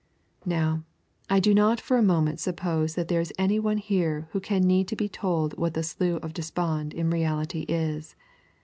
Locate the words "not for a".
1.53-2.01